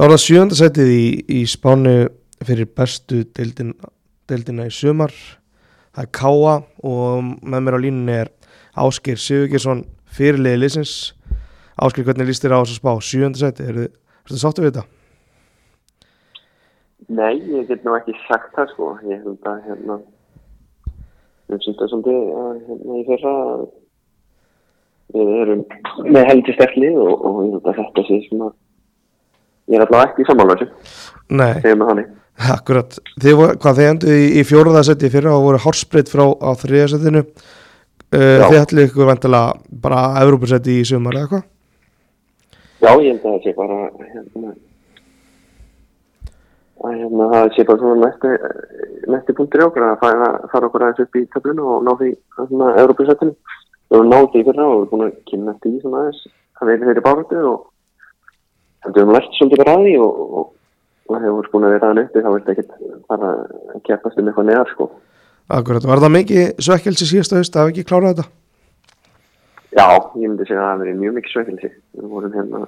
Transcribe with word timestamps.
þá 0.00 0.06
er 0.06 0.12
það 0.14 0.22
sjönda 0.22 0.56
setið 0.56 0.90
í, 0.96 1.08
í 1.28 1.38
spánu 1.44 1.90
fyrir 2.48 2.70
bestu 2.72 3.18
deildin, 3.36 3.74
deildina 4.32 4.64
í 4.64 4.70
sumar 4.72 5.12
það 5.92 6.06
er 6.06 6.06
Káa 6.16 6.54
og 6.88 7.26
með 7.44 7.66
mér 7.66 7.76
á 7.76 7.84
línunni 7.84 8.14
er 8.22 8.30
Áskir 8.80 9.20
Sigurgesson 9.20 9.82
fyrirliði 10.08 10.62
liðsins 10.62 10.94
Áskir, 11.76 12.06
hvernig 12.06 12.30
líst 12.30 12.46
þér 12.46 12.54
á 12.56 12.60
þess 12.62 12.78
að 12.78 12.80
spá? 12.80 13.04
Sjönda 13.10 13.42
setið, 13.42 13.68
er 13.68 13.90
þetta 13.90 14.40
sáttu 14.40 14.64
við 14.64 14.70
þetta? 14.70 14.86
Nei, 17.20 17.36
ég 17.58 17.68
get 17.68 17.84
nú 17.84 17.92
ekki 17.98 18.16
sagt 18.24 18.56
það 18.56 18.72
sko 18.72 18.90
ég 19.04 19.20
held 19.20 19.52
að 19.52 19.60
hérna 19.68 19.98
við 21.52 21.62
syns 21.66 21.80
það 21.82 21.92
svolítið 21.92 22.32
að 22.46 22.64
hérna 22.70 23.02
í 23.02 23.06
fyrra 23.10 23.36
að 23.52 23.68
við 25.12 25.36
erum 25.44 25.62
með 26.08 26.28
heldur 26.32 26.56
sterkli 26.56 26.92
og, 26.96 27.14
og 27.20 27.44
ég 27.44 27.54
held 27.58 27.72
að 27.74 27.80
þetta 27.84 28.08
sé 28.08 28.22
sem 28.30 28.48
að 28.48 28.56
ég 29.70 29.78
er 29.78 29.86
allavega 29.86 30.10
ekki 30.10 30.24
í 30.24 30.28
sammála 30.28 30.56
þessu. 30.58 30.98
Nei, 31.30 31.52
segjum 31.62 31.84
við 31.84 31.90
þannig. 31.92 32.10
Akkurat. 32.50 32.98
Þið, 33.20 33.34
voru- 33.38 33.56
hvað, 33.60 33.78
þið 33.78 33.88
endur 33.92 34.12
í, 34.16 34.26
í 34.40 34.44
fjóruða 34.48 34.82
setið 34.88 35.14
fyrir 35.16 35.32
og 35.34 35.46
voru 35.46 35.60
hálsbreytt 35.64 36.10
frá 36.12 36.24
á 36.26 36.50
þriða 36.58 36.88
setinu. 36.94 37.24
Uh, 38.10 38.40
Já. 38.40 38.46
þið 38.48 38.60
ætli 38.62 38.84
ykkur 38.88 39.06
vantilega 39.06 39.78
bara 39.84 40.00
Evrópusetti 40.24 40.80
í 40.80 40.86
sumar 40.88 41.14
eða 41.20 41.30
hvað? 41.30 41.44
Já, 42.80 42.90
ég 42.96 43.12
held 43.12 43.22
að 43.22 43.34
það 43.36 43.44
sé 43.44 43.52
bara 43.54 43.76
hérna 44.00 44.54
að 46.80 46.96
hérna 46.96 47.26
það 47.34 47.50
sé 47.54 47.64
bara 47.68 47.82
svona 47.82 48.10
næsti 49.14 49.36
punktur 49.36 49.60
í 49.62 49.66
okkur 49.68 49.84
að 49.84 49.98
fara, 50.00 50.30
fara 50.50 50.70
okkur 50.70 50.86
aðeins 50.86 51.04
upp 51.04 51.18
í 51.20 51.26
töflunu 51.34 51.66
og 51.74 51.82
ná 51.84 51.92
því 52.00 52.10
hérna 52.38 52.70
Európa-sættinu 52.82 53.34
við 53.36 53.98
höfum 53.98 54.10
nátt 54.14 54.32
því 54.32 54.44
fyrir 54.48 54.62
á 54.64 54.66
og 54.66 54.72
við 54.72 54.80
erum 54.80 54.90
búin 54.94 55.06
að 55.06 55.16
kynna 55.30 55.56
því 55.60 55.74
svona 55.82 56.02
aðeins. 56.02 56.22
Að 56.60 56.66
við 56.70 56.74
erum 56.74 56.88
þeirri 56.90 57.04
báratu 57.04 57.42
og 57.50 57.58
við 58.86 59.02
höfum 59.02 59.14
lært 59.16 59.36
svolítið 59.36 59.70
því 59.70 59.94
og, 60.00 60.24
og, 60.40 60.50
og 61.06 61.14
það 61.14 61.28
hefur 61.28 61.52
búin 61.52 61.68
að 61.68 61.76
vera 61.76 61.90
aðeins 61.90 62.10
uppi 62.10 62.24
þá 62.24 62.30
viltu 62.34 62.52
ekkert 62.54 62.74
fara 63.10 63.30
að 63.36 63.86
keppast 63.88 64.20
um 64.20 64.30
eitthvað 64.30 64.50
neðar 64.50 64.74
sko 64.74 64.90
Akkurat, 65.50 65.82
var 65.82 65.98
það 65.98 66.12
mikið 66.14 66.60
svekkelsi 66.62 67.06
síðasta 67.08 67.40
haust 67.40 67.56
að 67.56 67.64
hafa 67.64 67.72
ekki 67.72 67.82
klárað 67.88 68.12
þetta? 68.20 68.26
Já, 69.74 69.86
ég 70.14 70.28
myndi 70.28 70.44
segja 70.46 70.60
að 70.62 70.68
það 70.68 70.82
verið 70.82 71.00
mjög 71.00 71.16
mikið 71.16 71.32
sveikelsi. 71.32 71.70
Við 71.98 72.12
vorum 72.12 72.36
hérna, 72.36 72.60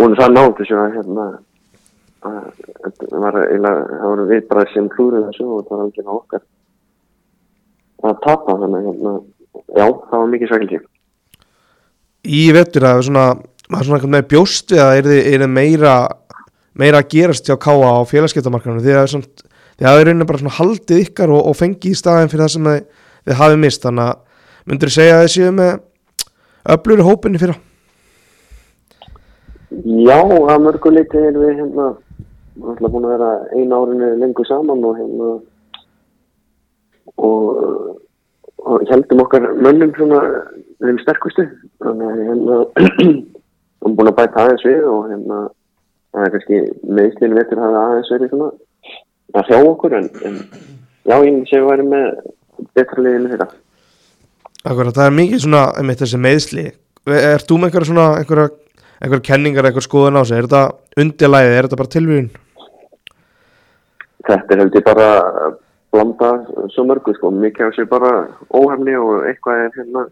vorum 0.00 0.18
það 0.18 0.34
nátt 0.34 0.60
þessu 0.60 0.76
að 0.76 0.98
hérna, 0.98 1.26
að 2.28 2.38
þetta 2.68 3.22
var 3.24 3.38
eiginlega, 3.40 3.86
það 3.94 4.06
voru 4.10 4.26
við 4.34 4.42
bara 4.50 4.66
sem 4.74 4.90
klúruð 4.92 5.26
þessu 5.30 5.48
og 5.48 5.64
það 5.70 5.80
var 5.80 5.86
alveg 5.86 6.12
okkar 6.16 6.46
að 8.10 8.20
tapa 8.26 8.58
þannig 8.60 8.88
hérna, 8.90 9.14
já, 9.64 9.84
það 9.86 10.16
var 10.18 10.30
mikið 10.34 10.52
sveikelsi. 10.52 10.82
Í 12.20 12.44
vettur 12.52 12.88
að 12.90 13.06
svona, 13.08 13.26
maður 13.70 13.86
svona 13.86 14.00
einhvern 14.00 14.16
veginn 14.16 14.32
bjóst 14.34 14.74
við 14.74 14.82
að 14.84 14.96
er 14.98 15.08
þið, 15.08 15.20
er 15.30 15.44
þið 15.44 15.52
meira, 15.54 15.94
meira 16.82 17.00
að 17.00 17.10
gerast 17.14 17.48
hjá 17.48 17.56
Káa 17.60 17.94
á 17.96 18.10
félagskeptamarkanum 18.10 18.82
því 18.82 18.96
að 18.98 19.14
það 19.80 20.02
er 20.02 20.10
rauninni 20.10 20.28
bara 20.28 20.42
svona 20.42 20.58
haldið 20.58 21.06
ykkar 21.06 21.30
og, 21.32 21.46
og 21.48 21.56
fengið 21.56 21.94
í 21.94 21.96
staðin 21.96 22.28
fyrir 22.28 22.44
það 22.44 22.54
sem 22.56 22.66
þið, 22.68 22.82
þið 23.24 23.38
hafið 23.40 23.62
mist 23.62 23.86
þannig 23.86 24.10
að 24.10 24.68
myndur 24.68 24.92
segja 24.92 25.16
að 25.16 25.22
þið 25.24 25.34
séu 25.36 25.52
með 25.56 25.70
öflur 26.74 27.04
hópinni 27.06 27.40
fyrir 27.40 27.56
Já, 29.70 30.18
að 30.18 30.62
mörgu 30.64 30.90
leiti 30.90 31.18
erum 31.18 31.44
við 31.44 31.58
hérna, 31.60 31.84
alltaf 32.58 32.90
búin 32.90 33.04
að 33.06 33.12
vera 33.14 33.28
einu 33.54 33.76
árinu 33.78 34.08
lengur 34.18 34.48
saman 34.48 34.82
og 34.84 34.96
hérna, 34.98 35.28
og, 37.22 37.60
og 38.66 38.88
heldum 38.90 39.22
okkar 39.22 39.46
mönnum 39.62 39.92
svona 39.94 40.24
þeim 40.82 40.98
sterkustu. 41.04 41.46
Þannig 41.86 42.10
að 42.10 42.24
hérna, 42.26 42.58
við 43.80 43.96
búin 43.98 44.10
að 44.10 44.18
bæta 44.18 44.44
aðeins 44.44 44.66
við 44.66 44.84
og 44.90 45.08
hérna, 45.10 45.40
það 46.10 46.26
er 46.26 46.34
kannski 46.34 46.60
meðslinn 46.98 47.38
vetur 47.38 47.62
hafa 47.64 47.86
aðeins 47.86 48.12
verið 48.14 48.34
svona 48.34 48.50
að 49.40 49.50
hjá 49.50 49.58
okkur 49.60 49.96
en, 49.98 50.08
en 50.26 50.38
já, 51.06 51.16
ég 51.16 51.42
segja 51.48 51.60
að 51.60 51.64
við 51.64 51.70
væri 51.70 51.88
með 51.90 52.08
betra 52.76 53.04
liðinu 53.04 53.32
þetta. 53.34 53.48
Akkurat, 54.60 54.92
það 54.96 55.06
er 55.06 55.16
mikið 55.16 55.42
svona, 55.46 55.62
einmitt 55.80 56.02
þessi 56.02 56.20
meðsli 56.20 56.66
Er 57.08 57.40
þú 57.48 57.56
með 57.56 57.70
einhverja 57.70 57.88
svona, 57.88 58.06
einhverja, 58.20 58.50
einhverja 59.00 59.24
kenningar, 59.24 59.64
einhverja 59.64 59.86
skoðun 59.86 60.20
á 60.20 60.22
sig 60.28 60.36
Er 60.36 60.48
þetta 60.50 61.00
undirlæðið, 61.00 61.54
er 61.56 61.66
þetta 61.66 61.78
bara 61.80 61.92
tilvíðun? 61.94 62.28
Þetta 64.28 64.54
er 64.54 64.60
heldur 64.60 64.84
bara 64.84 65.06
að 65.46 65.54
blanda 65.90 66.30
svo 66.74 66.84
mörgu 66.86 67.14
sko, 67.16 67.30
mikið 67.34 67.72
á 67.72 67.76
sig 67.78 67.88
bara 67.88 68.10
óhefni 68.52 68.98
og 69.00 69.24
eitthvað 69.30 69.64
er 69.64 69.72
hérna 69.78 70.04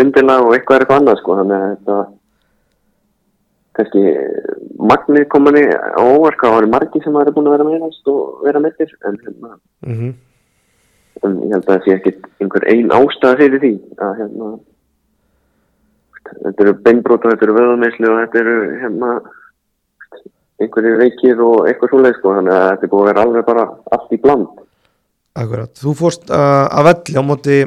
undirlega 0.00 0.46
og 0.46 0.56
eitthvað 0.56 0.78
er 0.78 0.86
eitthvað 0.86 1.02
annað 1.02 1.20
sko, 1.20 1.36
þannig 1.42 1.58
að 1.58 1.68
þetta 1.74 1.98
kannski 3.78 4.02
magnið 4.90 5.28
kominni 5.32 5.64
á 5.70 6.02
óverka 6.02 6.48
og 6.48 6.56
það 6.56 6.62
eru 6.62 6.72
margir 6.74 7.04
sem 7.04 7.20
eru 7.22 7.34
búin 7.36 7.50
að 7.50 7.56
vera 7.56 7.68
meðast 7.68 8.10
og 8.12 8.42
vera 8.46 8.62
meðir 8.62 8.96
en, 9.06 9.20
hérna, 9.24 9.54
Mm 9.86 10.16
en 11.26 11.38
ég 11.42 11.54
held 11.54 11.64
að 11.64 11.70
það 11.70 11.84
sé 11.84 11.94
ekkit 11.96 12.26
einhver 12.42 12.66
ein 12.70 12.92
ástæða 12.94 13.38
fyrir 13.40 13.62
því 13.62 13.72
að 14.04 14.12
hérna 14.20 14.50
þetta 16.28 16.64
eru 16.64 16.74
beinbróta, 16.84 17.32
þetta 17.32 17.46
eru 17.46 17.56
vöðumeysli 17.56 18.08
og 18.10 18.20
þetta 18.22 18.40
eru 18.42 18.56
hérna 18.82 19.10
einhverju 20.58 20.94
veikir 21.00 21.42
og 21.44 21.68
eitthvað 21.70 21.92
svoleið 21.92 22.16
sko, 22.18 22.34
þannig 22.36 22.54
að 22.54 22.66
þetta 22.68 22.86
er 22.86 22.92
búið 22.92 23.04
að 23.04 23.10
vera 23.10 23.24
alveg 23.24 23.46
bara 23.46 23.66
allt 23.96 24.14
í 24.14 24.20
bland. 24.22 24.64
Akkurat, 25.38 25.72
þú 25.78 25.94
fórst 25.98 26.32
uh, 26.34 26.66
að 26.66 26.90
velli 26.90 27.18
á 27.18 27.24
móti 27.24 27.58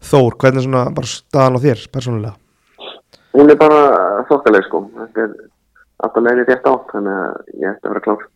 Þór, 0.00 0.32
hvernig 0.40 0.64
svona 0.64 0.86
bara 0.96 1.08
staðan 1.10 1.58
á 1.60 1.64
þér, 1.64 1.80
persónulega? 1.92 2.38
Hún 3.36 3.50
er 3.52 3.58
bara 3.60 3.80
þokkaleg 4.30 4.66
sko. 4.66 4.82
Þetta 4.96 5.24
er 5.26 5.34
alltaf 6.02 6.24
leiðið 6.26 6.50
rétt 6.50 6.68
átt, 6.70 6.90
þannig 6.94 7.18
að 7.20 7.54
ég 7.60 7.70
ætti 7.70 7.86
að 7.86 7.94
vera 7.94 8.04
klár. 8.06 8.26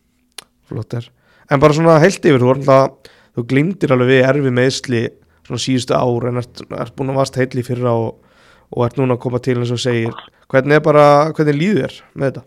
Flott 0.71 0.97
er. 1.01 1.09
En 1.51 1.61
bara 1.61 1.77
svona 1.77 1.99
heilt 2.03 2.25
yfir, 2.25 2.41
þú, 2.41 2.53
náttúrulega- 2.53 3.13
þú 3.35 3.47
glimtir 3.51 3.93
alveg 3.93 4.13
við 4.13 4.29
erfi 4.29 4.53
meðsli 4.55 5.03
svona 5.45 5.61
síðustu 5.61 5.97
ár 5.97 6.29
en 6.29 6.41
ert, 6.41 6.63
ert 6.71 6.97
búin 6.97 7.13
að 7.13 7.21
vast 7.21 7.37
heitli 7.37 7.65
fyrra 7.67 7.93
og, 7.93 8.23
og 8.73 8.87
ert 8.87 8.97
núna 8.97 9.19
að 9.19 9.23
koma 9.27 9.41
til 9.45 9.59
eins 9.59 9.75
og 9.75 9.83
segir. 9.83 10.15
Hvernig 10.49 10.79
er 10.79 10.85
bara, 10.85 11.33
hvernig 11.37 11.59
líður 11.59 11.91
þér 11.91 11.99
með 12.15 12.31
þetta? 12.31 12.45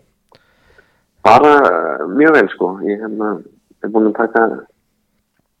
Bara 1.28 1.52
uh, 1.60 2.08
mjög 2.08 2.34
vel 2.38 2.48
sko. 2.54 2.72
Ég 2.88 3.02
hérna, 3.04 3.30
er 3.84 3.92
búin 3.92 4.10
að 4.10 4.18
taka 4.18 4.44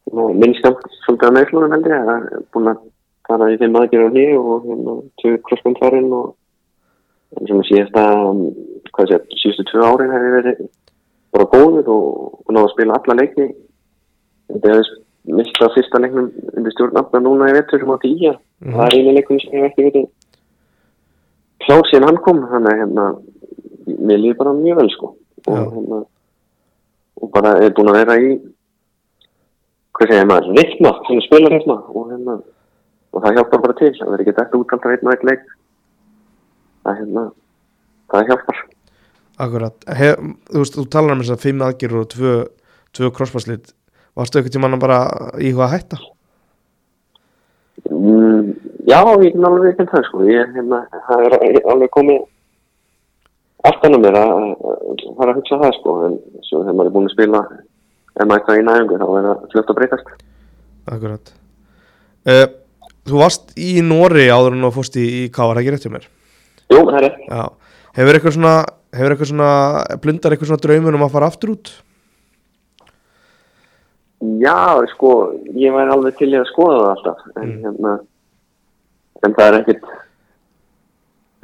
minnst 0.08 0.64
svolítið 1.04 1.28
að 1.28 1.36
meðslunum 1.36 1.74
held 1.76 1.88
ég. 1.92 2.04
Það 2.08 2.28
er 2.32 2.44
búin 2.54 2.72
að 2.72 2.84
fara 3.28 3.50
í 3.52 3.58
þeim 3.60 3.76
aðgerðum 3.76 4.18
hér 4.18 4.36
og 4.40 4.68
hérna, 4.68 4.94
tvö 5.20 5.34
krossbandfarinn 5.46 6.12
og 6.16 6.28
sem 7.36 7.60
að 7.60 7.66
síðasta, 7.68 8.04
hvað 8.96 9.10
sé, 9.10 9.18
síðustu 9.42 9.66
tvö 9.68 9.84
árin 9.84 10.14
hefur 10.14 10.36
verið 10.38 10.62
bara 11.36 11.48
góður 11.52 11.90
og, 11.92 12.10
náðu 12.48 12.64
að 12.64 12.74
spila 12.74 12.98
alla 12.98 13.18
leikni. 13.20 13.48
Þetta 14.48 14.74
er 14.74 14.92
mista 15.38 15.68
fyrsta 15.74 16.00
leiknum 16.00 16.30
undir 16.56 16.74
stjórnafna 16.74 17.20
núna 17.20 17.50
í 17.50 17.56
vettur 17.58 17.82
sem 17.82 17.90
átti 17.92 18.12
í 18.14 18.30
að 18.30 18.38
það 18.64 18.84
er 18.86 18.96
einu 18.96 19.16
leikum 19.16 19.40
sem 19.42 19.56
ég 19.58 19.66
hef 19.66 19.82
ekki 19.90 20.04
klár 21.66 21.88
síðan 21.90 22.08
hann 22.08 22.20
kom 22.24 22.44
þannig 22.48 22.70
að 22.70 22.80
hérna, 22.82 23.08
mér 24.08 24.22
líður 24.22 24.38
bara 24.38 24.54
mjög 24.56 24.80
vel 24.80 24.92
sko. 24.94 25.10
Og, 25.48 25.58
hérna, 25.74 25.98
og 27.20 27.32
bara 27.34 27.56
er 27.60 27.74
búin 27.76 27.92
að 27.92 27.98
vera 28.00 28.16
í 28.22 28.30
hvað 29.98 30.12
segir 30.12 30.30
maður, 30.30 30.50
reikna 30.56 30.94
sem 31.08 31.20
spila 31.26 31.52
reikna 31.52 31.76
og, 31.82 32.02
hérna, 32.12 32.38
og 33.12 33.24
það 33.24 33.38
hjálpar 33.38 33.64
bara 33.66 33.78
til 33.80 33.92
það 33.98 34.12
verður 34.12 34.24
ekki 34.24 34.36
dætt 34.38 34.58
út 34.58 34.74
alltaf 34.76 34.94
einn 34.94 35.10
og 35.10 35.14
einn 35.14 35.30
leik 35.32 35.46
það, 36.88 36.98
hérna, 37.02 37.24
það 38.12 38.32
hjálpar 38.32 38.64
Akkurat, 39.38 39.84
He, 39.94 40.14
þú 40.50 40.62
veist, 40.64 40.74
þú 40.74 40.84
talar 40.90 41.14
um 41.14 41.20
þess 41.22 41.36
að 41.36 41.44
fimm 41.44 41.60
aðgerur 41.62 42.02
og 42.02 42.08
tvö, 42.10 42.32
tvö 42.98 43.10
krossfarslit. 43.14 43.68
Varstu 44.18 44.40
ekkert 44.40 44.56
tímann 44.56 44.74
að 44.74 44.82
bara 44.82 44.96
íhuga 45.38 45.68
að 45.68 45.74
hætta? 45.76 45.98
Mm, 47.86 48.48
já, 48.88 48.98
ég 49.22 49.36
kan 49.36 49.46
alveg 49.46 49.70
ekki 49.70 49.86
það 49.92 50.04
sko. 50.08 50.24
Ég, 50.26 50.50
hérna, 50.56 50.82
það 51.06 51.22
er 51.28 51.60
alveg 51.70 51.94
komið 51.94 52.26
allt 53.68 53.86
annað 53.86 54.04
mér 54.08 54.18
að 54.24 54.44
fara 55.20 55.30
að 55.30 55.38
hugsa 55.38 55.60
það 55.62 55.78
sko. 55.78 55.96
En 56.08 56.18
svo 56.48 56.64
þegar 56.64 56.78
maður 56.80 56.90
er 56.90 56.96
búin 56.98 57.08
að 57.12 57.14
spila 57.14 57.46
ef 58.18 58.26
maður 58.26 58.36
eitthvað 58.40 58.58
í 58.58 58.66
næðingu 58.66 58.98
þá 58.98 59.08
er 59.08 59.30
það 59.30 59.48
fljótt 59.54 59.70
að 59.70 59.78
breytast. 59.80 60.14
Akkurat. 60.88 61.34
Uh, 62.26 62.46
þú 63.06 63.22
varst 63.22 63.54
í 63.54 63.72
Nóri 63.86 64.26
áður 64.34 64.58
en 64.58 64.66
þú 64.66 64.76
fórst 64.80 64.98
í, 64.98 65.06
í 65.22 65.26
K, 65.30 65.46
er 65.46 65.54
það 65.54 65.62
ekki 65.62 65.76
rétt 65.76 65.86
hjá 65.86 65.94
mér? 65.94 66.14
Jú, 66.68 66.80
það 66.90 67.06
er. 67.08 67.18
Já. 67.28 67.42
Hefur 67.98 68.18
eitthvað 68.18 68.34
svona, 68.36 68.54
hefur 68.94 69.14
eitthvað 69.14 69.30
svona, 69.32 69.52
blundar 70.02 70.34
eitthvað 70.34 70.50
svona 70.52 70.64
draumun 70.66 70.98
um 70.98 71.06
að 71.06 71.14
fara 71.14 71.30
aftur 71.32 71.54
út? 71.54 71.72
Já, 74.42 74.58
sko, 74.92 75.12
ég 75.54 75.74
væri 75.74 75.94
alveg 75.94 76.18
til 76.18 76.32
í 76.32 76.38
að 76.38 76.48
skoða 76.50 76.78
það 76.82 76.92
alltaf. 76.94 77.26
En, 77.38 77.54
hérna, 77.64 77.94
en 79.24 79.36
það 79.38 79.48
er 79.48 79.58
ekkert 79.62 79.88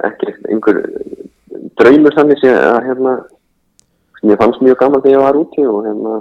ekkert 0.05 0.47
einhver 0.51 0.81
draumur 1.79 2.15
þannig 2.15 2.41
sé 2.41 2.51
að 2.51 2.81
hérna, 2.89 3.13
mér 4.25 4.39
fannst 4.41 4.63
mjög 4.63 4.79
gaman 4.81 5.03
þegar 5.03 5.15
ég 5.15 5.23
var 5.23 5.39
úti 5.39 5.65
og 5.69 5.85
hérna 5.85 6.15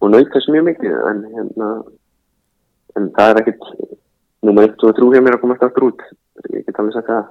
og 0.00 0.12
naut 0.12 0.32
þess 0.32 0.50
mjög 0.52 0.66
mikið 0.70 0.96
en 1.10 1.22
hérna 1.34 1.70
en 2.98 3.08
það 3.16 3.30
er 3.30 3.40
ekkert 3.42 3.70
nummer 4.44 4.68
1 4.68 4.86
og 4.86 4.96
3 4.98 5.10
hjá 5.14 5.24
mér 5.24 5.36
að 5.38 5.42
komast 5.44 5.64
aftur 5.66 5.88
út 5.90 6.04
ég 6.52 6.64
get 6.66 6.78
alveg 6.78 6.96
sagt 6.96 7.10
það 7.10 7.24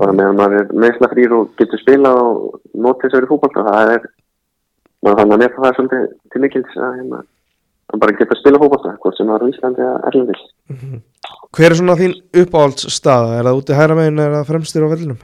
bara 0.00 0.16
meðan 0.16 0.38
maður 0.40 0.60
er 0.62 0.74
meðsla 0.84 1.10
frýr 1.12 1.34
og 1.36 1.50
getur 1.60 1.80
spilað 1.82 2.20
og 2.22 2.60
notið 2.86 3.12
sér 3.12 3.26
í 3.26 3.30
fútbolta 3.30 3.64
það 3.66 3.94
er, 3.96 4.06
maður 5.04 5.18
þannig 5.20 5.36
að 5.36 5.42
nefna 5.44 5.64
það 5.64 5.76
svolítið 5.78 6.06
til 6.32 6.44
mikils 6.44 6.78
að 6.80 6.94
hérna 7.00 7.22
að 7.86 8.02
bara 8.02 8.16
geta 8.18 8.34
að 8.34 8.40
spila 8.40 8.60
fútbolta, 8.62 8.94
hvort 9.02 9.18
sem 9.18 9.30
er 9.30 9.44
á 9.44 9.50
Íslandi 9.50 9.84
eða 9.84 10.10
Erlendis. 10.10 10.44
Hver 11.54 11.70
er 11.70 11.78
svona 11.78 11.98
þín 12.00 12.14
uppáhaldsstaða? 12.42 13.36
Er 13.38 13.46
það 13.46 13.60
úti 13.60 13.78
hæra 13.78 13.98
megin 13.98 14.24
eða 14.26 14.42
fremstir 14.48 14.86
á 14.86 14.90
vellinum? 14.90 15.20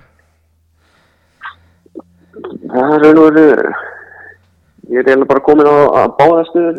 Það 2.72 2.94
er 2.96 3.04
raun 3.04 3.20
og 3.20 3.34
veru, 3.36 3.72
ég 4.92 5.02
er 5.02 5.08
eiginlega 5.10 5.30
bara 5.32 5.44
komin 5.44 5.68
á 5.68 5.76
að 6.02 6.14
báða 6.20 6.44
stuður, 6.48 6.78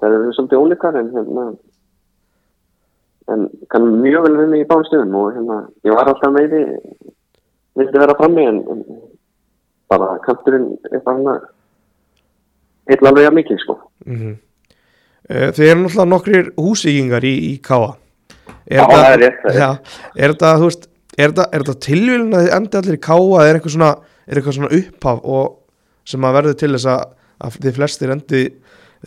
það 0.00 0.16
eru 0.16 0.34
svolítið 0.36 0.64
ólíkar 0.64 0.98
en 1.00 1.12
hérna, 1.14 1.46
en 3.34 3.46
kann 3.72 3.88
mjög 4.02 4.26
vel 4.26 4.36
við 4.38 4.52
mig 4.52 4.64
í 4.64 4.68
báðum 4.68 4.88
stuðum 4.88 5.16
og 5.20 5.32
hérna, 5.36 5.56
ég 5.86 5.96
var 5.96 6.10
alltaf 6.10 6.34
meiri, 6.34 6.64
vildi 7.78 8.02
vera 8.02 8.18
frammi 8.18 8.46
en, 8.50 8.60
en 8.74 8.84
bara 9.90 10.12
kanturinn 10.26 10.70
bara 10.90 11.16
hérna, 11.16 11.34
heitla 12.90 13.12
alveg 13.12 13.30
að 13.30 13.36
mikið 13.40 13.60
sko. 13.64 13.80
Mm 14.06 14.38
Þið 15.30 15.60
eru 15.68 15.82
náttúrulega 15.84 16.10
nokkrir 16.10 16.46
húsíkingar 16.58 17.22
í, 17.22 17.34
í 17.52 17.58
Káa 17.62 17.92
er 19.12 19.20
rétt, 19.20 19.36
það 19.44 19.58
Já, 19.60 19.68
þetta, 20.16 21.44
er 21.54 21.62
er 21.70 21.70
tilvílun 21.86 22.34
að 22.34 22.46
þið 22.46 22.56
endi 22.56 22.78
allir 22.80 22.96
í 22.96 23.02
Káa 23.04 23.28
eða 23.28 23.44
er 23.44 23.58
eitthvað 23.58 23.74
svona, 23.76 23.90
er 24.26 24.40
eitthvað 24.40 24.56
svona 24.56 24.72
upphaf 24.80 25.20
og 25.36 25.44
sem 26.10 26.26
að 26.26 26.36
verður 26.38 26.58
til 26.58 26.72
þess 26.74 26.90
að, 26.90 27.04
að 27.46 27.58
þið 27.60 27.78
flestir 27.78 28.14
endi 28.14 28.42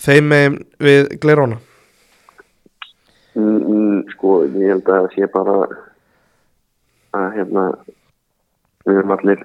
þeim 0.06 0.32
með 0.32 0.58
við 0.88 1.12
gleróna? 1.24 1.60
Mm, 4.04 4.10
mm, 4.10 4.14
sko, 4.18 4.36
ég 4.46 4.74
held 4.74 4.94
að 4.94 5.10
sé 5.16 5.30
bara 5.34 5.58
að 7.14 7.28
hérna 7.38 7.66
við 8.84 9.00
erum 9.00 9.16
allir 9.16 9.44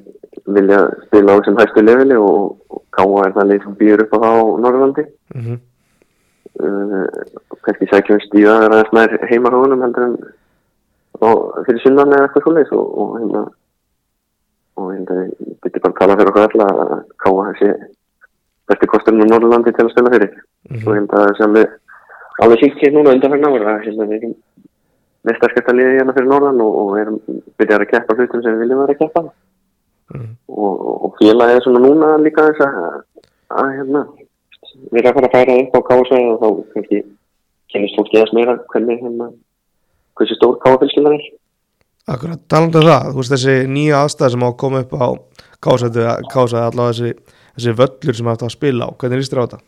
vilja 0.48 0.82
spila 1.06 1.36
á 1.36 1.44
sem 1.46 1.58
hæstu 1.58 1.84
leveli 1.84 2.16
og, 2.18 2.58
og 2.72 2.84
káa 2.96 3.26
er 3.26 3.34
það 3.36 3.50
leið 3.52 3.64
sem 3.64 3.80
býður 3.80 4.04
upp 4.06 4.14
á 4.14 4.18
það 4.24 4.38
á 4.38 4.44
Norrlandi 4.66 5.08
Mm 5.34 5.58
uh, 6.58 7.06
kannski 7.62 7.88
sækjum 7.90 8.20
stíða 8.24 8.58
vera 8.64 8.78
aðeins 8.78 8.94
nær 8.96 9.30
heimarhóðunum 9.30 9.84
heldur 9.84 10.06
en 10.08 10.16
fyrir 11.66 11.82
sunnan 11.82 12.14
eða 12.14 12.28
eitthvað 12.28 12.46
svoleiðis 12.46 12.74
og, 12.76 12.86
og 13.02 13.14
hérna 13.18 13.44
og 14.78 14.90
hérna 14.94 15.18
ég 15.26 15.54
geti 15.66 15.82
bara 15.82 15.94
að 15.94 16.00
tala 16.00 16.18
fyrir 16.18 16.32
okkur 16.32 16.46
alla 16.46 16.68
að 16.84 16.94
káa 17.24 17.46
þessi 17.50 17.70
besti 18.68 18.90
kosturinn 18.92 19.26
á 19.26 19.30
Norrlandi 19.32 19.74
til 19.74 19.86
að 19.86 19.92
spila 19.94 20.12
fyrir. 20.14 20.34
Og 20.68 20.90
ég 20.92 20.98
held 21.00 21.14
að 21.16 21.24
það 21.26 21.38
sé 21.38 21.66
alveg 22.44 22.62
síkt 22.62 22.82
hér 22.84 22.94
núna 22.94 23.14
undanfægna 23.16 23.52
ára 23.54 23.76
hérna 23.82 24.08
við 24.08 24.16
erum 24.20 24.34
með 25.26 25.38
sterkasta 25.40 25.74
liði 25.74 25.98
hérna 25.98 26.14
fyrir 26.16 26.30
Norðan 26.30 26.62
og, 26.64 26.80
og 26.82 26.96
erum 27.00 27.20
byrjað 27.58 27.84
að 27.84 27.90
keppa 27.92 28.16
hlutum 28.18 28.42
sem 28.42 28.54
við 28.54 28.64
viljum 28.64 28.82
vera 28.84 28.96
að 28.96 29.04
keppa 29.04 29.24
Mhm. 30.08 30.28
og, 30.48 31.04
og 31.04 31.16
félagið 31.20 31.58
er 31.58 31.64
svona 31.66 31.80
núna 31.84 32.14
líka 32.22 32.46
þess 32.46 32.64
að, 32.64 33.02
að 33.60 33.72
hérna 33.76 34.00
við 34.88 35.00
erum 35.02 35.10
að 35.10 35.18
fara 35.18 35.28
að 35.28 35.34
færa 35.34 35.56
upp 35.62 35.74
á 35.76 35.80
káasvæði 35.88 36.30
og 36.32 36.38
þá 36.40 36.48
kannski 36.72 37.00
kennist 37.72 37.98
fólk 37.98 38.14
eðast 38.16 38.36
meira 38.38 38.54
hvernig 38.72 39.02
hérna 39.02 39.26
hversu 40.16 40.38
stór 40.38 40.56
káafylskildar 40.64 41.18
er 41.18 41.26
Akkurat, 42.08 42.40
talandi 42.48 42.80
um 42.80 42.86
það, 42.88 43.10
þú 43.12 43.20
veist 43.20 43.32
þessi 43.34 43.56
nýja 43.68 43.98
aðstæð 44.00 44.32
sem 44.32 44.44
á 44.44 44.48
að 44.48 44.60
koma 44.62 44.80
upp 44.86 44.94
á 44.96 45.08
Kásæti 45.58 46.04
allavega 46.06 46.86
þessi, 46.88 47.10
þessi 47.58 47.74
völlur 47.82 48.16
sem 48.16 48.30
það 48.30 48.44
að 48.46 48.54
spila 48.54 48.88
á, 48.88 48.90
hvernig 48.96 49.20
líst 49.20 49.34
þér 49.34 49.42
á 49.42 49.44
þetta? 49.44 49.58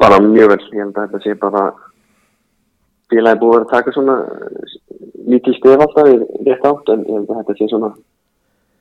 Bara 0.00 0.20
mjög 0.24 0.48
vel, 0.54 0.62
ég 0.72 0.84
held 0.84 0.96
að 0.96 1.08
þetta 1.10 1.22
sé 1.24 1.34
bara 1.40 1.64
félagið 3.10 3.42
búið 3.42 3.58
að 3.60 3.68
taka 3.74 3.92
svona 3.94 4.16
lítið 5.30 5.58
stef 5.58 5.84
alltaf 5.84 6.08
í 6.08 6.16
rétt 6.46 6.66
átt 6.70 6.92
en 6.94 7.04
ég 7.04 7.18
held 7.18 7.30
að 7.30 7.40
þetta 7.42 7.56
sé 7.58 7.68
svona 7.68 7.90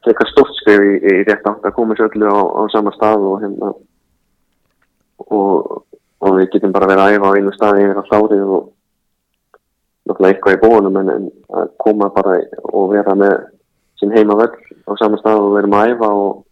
frekar 0.05 0.31
stórt 0.31 0.55
skrif 0.61 0.85
í, 0.85 0.95
í 0.95 1.21
rétt 1.27 1.47
átt 1.49 1.67
að 1.67 1.75
koma 1.75 1.97
sér 1.97 2.07
öllu 2.09 2.31
á, 2.31 2.39
á 2.39 2.61
sama 2.71 2.93
stað 2.95 3.27
og 3.27 3.43
hérna 3.43 3.73
og, 5.27 5.83
og 6.23 6.37
við 6.39 6.51
getum 6.55 6.75
bara 6.75 6.87
verið 6.89 7.03
að 7.03 7.15
æfa 7.17 7.31
á 7.33 7.35
einu 7.35 7.55
staði 7.57 7.85
yfir 7.87 7.99
á 7.99 8.09
hlárið 8.09 8.45
og 8.47 8.67
náttúrulega 10.09 10.33
eitthvað 10.33 10.57
í 10.57 10.61
bóðunum 10.63 10.99
en, 11.01 11.13
en 11.17 11.29
að 11.59 11.71
koma 11.83 12.11
bara 12.15 12.39
og 12.71 12.91
vera 12.93 13.15
með 13.19 13.37
sín 13.99 14.15
heima 14.15 14.39
völl 14.39 14.53
á 14.87 14.91
sama 15.01 15.19
stað 15.19 15.43
og 15.43 15.55
með 15.57 15.75
að 15.75 15.93
æfa 15.93 16.15
og, 16.23 16.43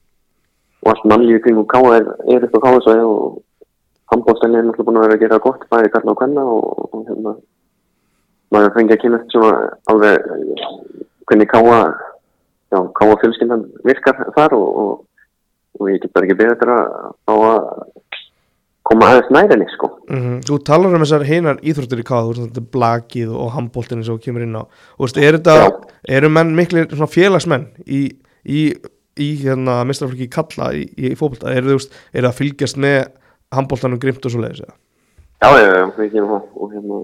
og 0.84 0.92
allt 0.92 1.08
mannlífi 1.08 1.46
kringum 1.46 1.70
káa 1.72 2.02
er, 2.02 2.16
er 2.28 2.48
upp 2.50 2.60
á 2.60 2.66
káasvæði 2.68 3.08
og 3.08 3.44
handbólstælni 4.12 4.60
er 4.60 4.68
náttúrulega 4.68 4.88
búin 4.90 5.00
að 5.02 5.08
vera 5.08 5.18
að 5.18 5.24
gera 5.26 5.44
gott 5.44 5.66
bæði 5.72 5.94
kalla 5.94 6.14
og 6.14 6.20
kvenna 6.22 6.44
og, 6.48 6.84
og 6.94 7.08
hérna 7.08 7.36
maður 8.54 8.76
fengi 8.78 8.96
að 8.96 9.02
kynast 9.04 9.34
svona 9.36 9.72
alveg 9.92 10.30
hvernig 11.28 11.50
káa 11.52 11.80
já, 12.72 12.80
káa 13.00 13.20
fjölskyldan 13.22 13.66
virkar 13.88 14.22
þar 14.36 14.56
og, 14.58 14.68
og, 14.84 14.92
og 15.80 15.92
ég 15.92 16.02
get 16.04 16.14
bara 16.16 16.28
ekki 16.28 16.40
beðið 16.40 16.56
þetta 16.56 16.78
að 17.34 17.98
koma 18.88 19.10
aðeins 19.12 19.32
nærinni 19.36 19.68
sko. 19.74 19.90
Mm 20.08 20.40
Þú 20.48 20.60
talar 20.68 20.96
um 20.96 21.04
þessar 21.04 21.28
hinar 21.28 21.60
íþróttir 21.60 22.04
í 22.04 22.08
káða, 22.08 22.24
þú 22.24 22.32
veist 22.32 22.46
þetta 22.46 22.64
er 22.64 22.70
blakið 22.78 23.34
og 23.36 23.54
handbóltinn 23.56 24.04
eins 24.04 24.12
og 24.14 24.22
kemur 24.24 24.46
inn 24.46 24.56
á. 24.56 24.64
Og 24.64 25.08
veist, 25.08 25.20
er 25.20 25.40
þetta, 25.40 25.56
eru 26.18 26.30
menn 26.32 26.56
svona 26.64 27.12
félagsmenn 27.12 27.68
í, 27.84 28.02
í, 28.48 28.62
í 29.20 29.30
hérna 29.44 29.82
mistraflöki 29.88 30.30
kalla 30.32 30.72
í, 30.72 30.86
í 30.96 31.16
þú 31.20 31.34
veist, 31.34 31.48
eru 31.52 31.80
það 32.14 32.32
að 32.32 32.40
fylgjast 32.40 32.80
með 32.80 33.00
handbóltanum 33.56 34.02
grimt 34.02 34.26
og 34.26 34.34
svo 34.34 34.42
leiðis 34.44 34.66
eða? 34.66 34.76
Já, 35.38 35.50
já, 35.62 35.70
já, 35.78 35.86
við 35.98 36.12
gerum 36.16 36.34
það. 36.34 36.50
Og 36.58 36.74
hérna 36.74 37.00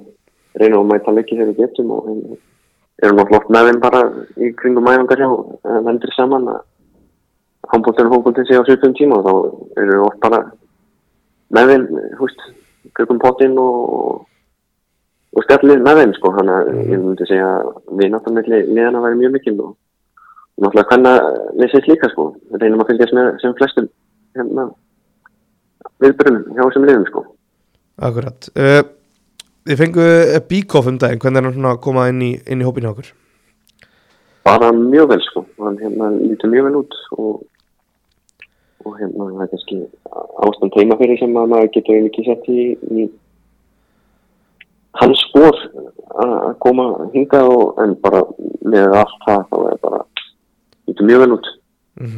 reynum 0.61 0.83
að 0.83 0.89
mæta 0.91 1.13
leikið 1.13 1.39
þegar 1.39 1.51
við 1.51 1.61
getum 1.61 1.93
og 1.93 2.09
hérna 2.09 2.39
erum 3.03 3.17
náttúrulega 3.19 3.39
oft 3.39 3.53
með 3.53 3.69
þeim 3.69 3.79
bara 3.83 4.01
í 4.37 4.51
kringum 4.59 4.87
mæfangar 4.87 5.23
hjá 5.23 5.29
eh, 5.29 5.79
vendur 5.87 6.13
saman 6.15 6.51
að 6.53 6.59
handbóltinn 7.73 8.09
og 8.09 8.17
hókbóltinn 8.17 8.49
sé 8.49 8.59
á 8.59 8.63
17 8.63 8.97
tíma. 8.99 9.21
Og 9.21 9.25
þá 9.27 9.81
erum 9.81 9.95
við 9.95 10.05
oft 10.07 10.21
bara 10.23 10.43
með 11.53 11.73
þeim, 11.73 11.87
húst, 12.19 12.45
kringum 12.97 13.21
pottinn 13.23 13.57
og 13.61 14.27
og 15.33 15.45
stjallið 15.47 15.79
með 15.81 15.99
þeim 15.99 16.11
sko, 16.13 16.29
þannig 16.35 16.55
að 16.59 16.67
ég 16.93 16.99
myndi 17.01 17.25
segja 17.25 17.45
að 17.49 17.69
við 17.97 18.11
náttúrulega 18.13 18.59
liðan 18.69 18.97
að 18.99 19.05
vera 19.07 19.17
mjög 19.17 19.31
mikil 19.33 19.55
og 19.63 19.71
og 20.53 20.65
náttúrulega 20.65 20.89
hvernig 20.91 21.59
við 21.59 21.71
sétt 21.71 21.87
líka 21.89 22.09
sko, 22.11 22.27
við 22.51 22.61
reynum 22.61 22.83
að 22.83 22.91
fylgjast 22.91 23.15
með 23.17 23.29
sem 23.41 23.55
flestum 23.57 23.87
hérna 24.37 24.67
viðbyrjum 26.03 26.43
hjá 26.51 26.61
þessum 26.65 26.87
liðum 26.89 27.07
sko. 27.09 27.25
Akkurat. 28.03 28.51
Uh, 28.57 28.83
Þið 29.63 29.79
fengu 29.79 30.05
Bíkoff 30.49 30.87
um 30.91 30.97
daginn, 30.99 31.21
hvernig 31.23 31.39
er 31.39 31.45
hann 31.47 31.53
svona 31.55 31.69
að 31.77 31.83
koma 31.85 32.09
inn 32.11 32.17
í, 32.25 32.33
inn 32.51 32.59
í 32.59 32.65
hópinu 32.67 32.89
okkur? 32.89 33.13
bara 34.43 34.71
mjög 34.71 35.07
vel 35.09 35.21
sko. 35.21 35.45
Hann 35.57 35.77
hérna 35.79 36.11
lítur 36.11 36.51
mjög 36.51 36.63
vel 36.67 36.79
út 36.81 36.95
og, 37.17 37.43
og 38.85 38.97
hérna 38.99 39.29
það 39.31 39.43
er 39.43 39.51
kannski 39.51 39.79
ástand 40.47 40.77
heima 40.77 40.97
fyrir 40.99 41.19
sem 41.21 41.37
að 41.39 41.51
maður 41.53 41.71
getur 41.77 42.07
ekki 42.09 42.25
sett 42.27 42.49
í, 42.51 42.65
í 42.91 43.07
hans 44.99 45.23
spór 45.29 45.57
að 46.23 46.51
koma 46.63 46.87
hingað 47.15 47.51
og 47.55 47.81
en 47.83 47.95
bara 48.03 48.23
með 48.61 48.99
allt 48.99 49.15
það 49.25 49.47
þá 49.49 49.57
er 49.71 49.81
bara 49.87 50.03
lítur 50.87 51.09
mjög 51.09 51.25
vel 51.25 51.35
út. 51.39 51.51
Mm 52.01 52.11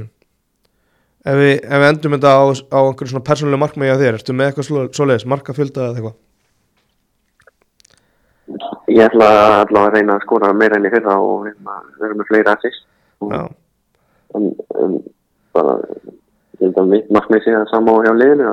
ef, 1.26 1.40
við, 1.40 1.56
ef 1.60 1.82
við 1.82 1.90
endum 1.90 2.16
þetta 2.18 2.36
á, 2.38 2.44
á 2.54 2.80
einhverju 2.86 3.14
svona 3.14 3.28
persónulega 3.28 3.64
markmiði 3.66 3.98
á 3.98 4.02
þér, 4.02 4.20
ertu 4.20 4.38
með 4.38 4.52
eitthvað 4.52 4.70
svo, 4.70 4.86
svoleiðis, 4.96 5.28
marka 5.30 5.58
fjölda 5.58 5.90
eða 5.90 6.00
eitthvað? 6.00 6.22
ég 8.96 9.02
ætla 9.06 9.28
allavega 9.64 9.88
að 9.90 9.96
reyna 9.96 10.16
að 10.16 10.26
skora 10.26 10.52
meira 10.54 10.78
enn 10.78 10.88
í 10.88 10.92
fyrra 10.94 11.18
og 11.22 11.48
hérna, 11.48 11.80
vera 12.02 12.18
með 12.18 12.30
fleiri 12.30 12.52
assist 12.52 12.86
en, 13.26 14.52
en 14.82 14.98
bara 15.56 15.78
ég 16.60 16.68
held 16.68 16.80
að 16.82 16.92
mitt 16.92 17.10
markmið 17.14 17.44
sé 17.44 17.56
það 17.56 17.72
sama 17.72 17.96
og 17.96 18.06
hjá 18.06 18.14
liðinu 18.16 18.52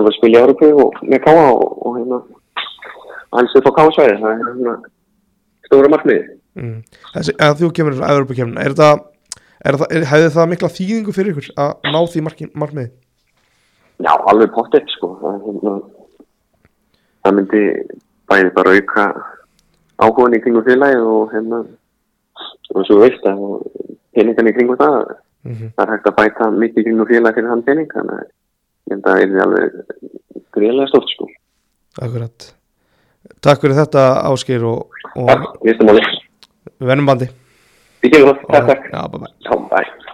að 0.00 0.10
spila 0.16 0.38
í 0.38 0.42
Európu 0.42 0.70
og 0.82 1.00
með 1.04 1.22
Káa 1.26 1.50
og, 1.52 1.76
og 1.86 1.98
hérna 1.98 2.20
alls 3.36 3.58
upp 3.60 3.68
á 3.68 3.76
Káa-svæði 3.78 4.16
það 4.22 4.30
er 4.32 4.40
hérna 4.46 4.76
stóra 5.68 5.92
markmið 5.92 6.24
mm. 6.56 6.80
Þessi, 7.12 7.36
að 7.46 7.60
þú 7.60 7.72
kemur 7.76 7.98
frá 8.00 8.08
er 8.14 8.26
þetta 8.26 8.64
er 8.64 8.74
er, 8.94 9.04
hefði 9.66 10.30
það 10.36 10.48
mikla 10.52 10.70
þýðingu 10.70 11.12
fyrir 11.16 11.34
ykkur 11.34 11.48
að 11.58 11.90
ná 11.90 12.00
því 12.06 12.22
marki, 12.26 12.48
markmiði? 12.54 12.92
já, 14.02 14.12
alveg 14.30 14.52
pottet 14.54 14.88
sko. 14.96 15.12
Það, 15.20 15.38
hérna, 15.46 15.76
myndi 17.36 17.62
bæði 18.30 18.52
bara 18.56 18.74
auka 18.76 19.06
áhugan 20.02 20.36
í 20.36 20.42
kringum 20.44 20.66
félagið 20.66 21.06
og 21.10 21.32
hérna 21.32 21.62
og 22.74 22.84
svo 22.86 22.98
veist 23.00 23.24
að 23.26 23.40
peningan 24.16 24.50
í 24.50 24.56
kringum 24.56 24.80
það. 24.80 25.14
Mm 25.46 25.70
það 25.76 25.82
er 25.84 25.92
hægt 25.94 26.10
að 26.10 26.16
bæta 26.18 26.50
mikið 26.50 26.80
í 26.80 26.84
kringum 26.88 27.08
félagið 27.10 27.38
fyrir 27.38 27.50
hann 27.50 27.64
pening 27.66 27.90
þannig 27.94 28.20
að 28.92 29.02
það 29.06 29.22
er 29.22 29.42
alveg 29.46 29.80
greiðlega 30.56 30.90
stórt 30.92 31.10
sko. 31.14 31.28
Akkurat. 32.02 32.52
Takk 33.42 33.60
fyrir 33.62 33.78
þetta 33.78 34.04
Ásgeir 34.28 34.64
og, 34.66 34.90
og 35.16 35.28
Takk, 35.30 35.58
við 35.62 36.90
erum 36.90 37.06
bandi 37.06 37.30
Ikke 38.06 38.22
godt. 38.26 38.42
Takk, 38.52 38.68
takk. 38.70 38.90
Ja, 38.94 39.06
bye 39.12 39.24
bye. 39.26 40.05